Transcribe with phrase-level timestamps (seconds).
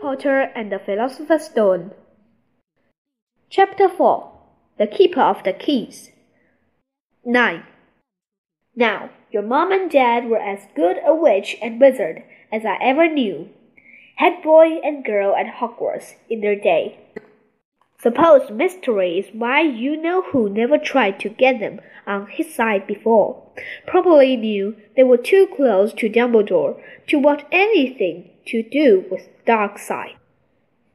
[0.00, 1.90] Potter and the Philosopher's Stone.
[3.50, 4.32] Chapter 4
[4.78, 6.10] The Keeper of the Keys.
[7.24, 7.62] 9.
[8.74, 13.08] Now, your mom and dad were as good a witch and wizard as I ever
[13.08, 13.50] knew.
[14.16, 16.98] Head boy and girl at Hogwarts in their day.
[18.02, 22.86] Suppose mystery is why you know who never tried to get them on his side
[22.86, 23.42] before.
[23.86, 29.78] Probably knew they were too close to Dumbledore to want anything to do with dark
[29.78, 30.16] side.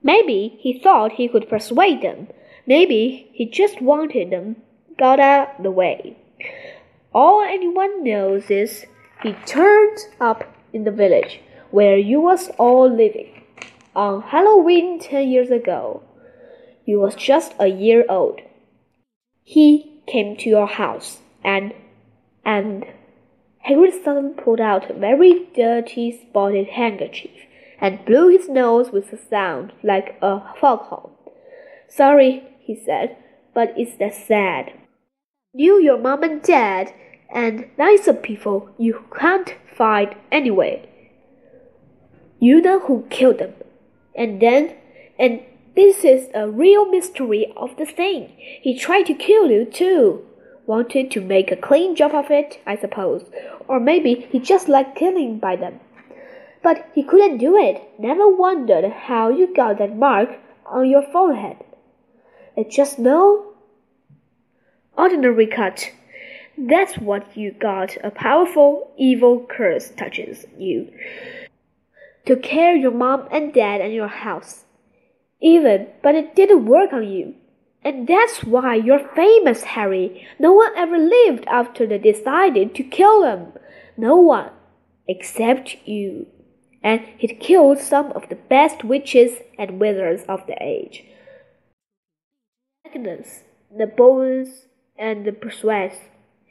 [0.00, 2.28] Maybe he thought he could persuade them.
[2.66, 4.56] Maybe he just wanted them
[4.96, 6.16] got out of the way.
[7.12, 8.86] All anyone knows is
[9.22, 11.40] he turned up in the village
[11.72, 13.42] where you was all living
[13.96, 16.02] on Halloween ten years ago.
[16.84, 18.40] You was just a year old.
[19.44, 21.72] He came to your house and
[22.44, 22.86] and
[23.66, 27.46] Hagrid's son pulled out a very dirty spotted handkerchief
[27.80, 31.12] and blew his nose with a sound like a foghorn.
[31.88, 33.16] Sorry, he said,
[33.54, 34.72] but it's that sad.
[35.54, 36.92] Knew your mom and dad
[37.32, 40.88] and nicer people you can't find anyway.
[42.38, 43.54] You know who killed them.
[44.14, 44.74] And then,
[45.18, 45.42] and
[45.74, 48.32] this is a real mystery of the thing.
[48.36, 50.26] He tried to kill you too.
[50.66, 53.24] Wanted to make a clean job of it, I suppose.
[53.68, 55.80] Or maybe he just liked killing by them.
[56.62, 57.82] But he couldn't do it.
[57.98, 60.28] Never wondered how you got that mark
[60.66, 61.56] on your forehead.
[62.54, 63.54] It's just no
[64.96, 65.90] ordinary cut.
[66.58, 67.96] That's what you got.
[68.04, 70.92] A powerful, evil curse touches you.
[72.26, 74.64] To care your mom and dad and your house
[75.42, 77.34] even, but it didn't work on you.
[77.84, 80.26] And that's why you're famous, Harry.
[80.38, 83.52] No one ever lived after they decided to kill him.
[83.96, 84.50] No one.
[85.08, 86.28] Except you.
[86.82, 91.04] And he'd killed some of the best witches and wizards of the age.
[92.86, 93.42] Agnes,
[93.76, 94.66] the Bones,
[94.96, 95.96] and the Prewetts.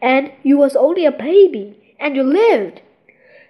[0.00, 2.82] And you was only a baby, and you lived.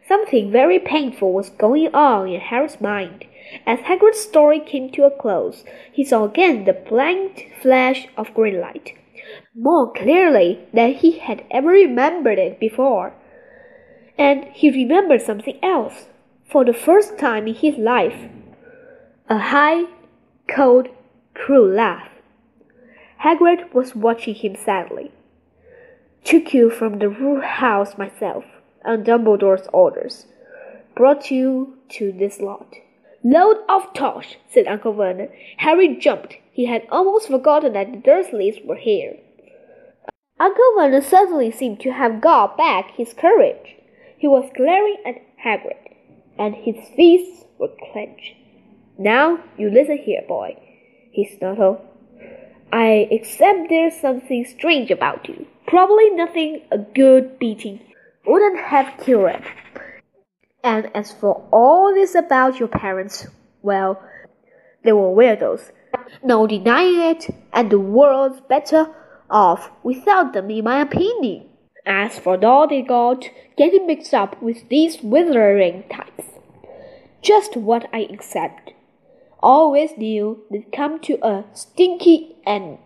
[0.06, 3.24] Something very painful was going on in Harry's mind.
[3.66, 8.60] As Hagrid's story came to a close, he saw again the blank flash of green
[8.60, 8.92] light,
[9.54, 13.14] more clearly than he had ever remembered it before.
[14.18, 16.06] And he remembered something else,
[16.44, 18.28] for the first time in his life.
[19.30, 19.84] A high,
[20.48, 20.88] cold,
[21.32, 22.08] cruel laugh.
[23.22, 25.12] Hagrid was watching him sadly.
[26.24, 27.10] Took you from the
[27.40, 28.44] House myself
[28.84, 30.26] on Dumbledore's orders,
[30.96, 32.74] brought you to this lot.
[33.22, 35.30] Load of tosh, said Uncle Vernon.
[35.56, 36.36] Harry jumped.
[36.52, 39.16] He had almost forgotten that the Dursleys were here.
[40.38, 43.76] Uncle Vernon suddenly seemed to have got back his courage.
[44.18, 45.78] He was glaring at Hagrid,
[46.38, 48.34] and his fists were clenched.
[48.98, 50.56] Now you listen here, boy,
[51.10, 51.80] he snarled.
[52.72, 55.46] I accept there's something strange about you.
[55.66, 57.80] Probably nothing a good beating
[58.26, 59.44] wouldn't have cured.
[60.62, 63.26] And as for all this about your parents,
[63.62, 64.02] well,
[64.82, 65.70] they were weirdos.
[66.22, 68.94] No denying it, and the world's better
[69.30, 71.48] off without them, in my opinion.
[71.86, 76.24] As for all they got, getting mixed up with these withering types,
[77.20, 78.72] just what I accept.
[79.40, 82.78] Always knew they'd come to a stinky end.